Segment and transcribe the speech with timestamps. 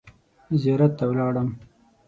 [0.61, 1.49] زیارت ته ولاړم.